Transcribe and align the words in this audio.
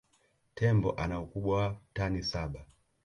Tembo 0.55 0.95
ana 0.97 1.19
ukubwa 1.21 1.57
wa 1.67 1.77
tani 1.93 2.23
saba 2.23 2.65